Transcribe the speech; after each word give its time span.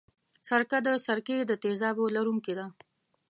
سرکه 0.47 0.77
د 0.85 0.87
سرکې 1.05 1.37
د 1.45 1.51
تیزابو 1.63 2.05
لرونکې 2.15 2.53
ده. 2.59 2.65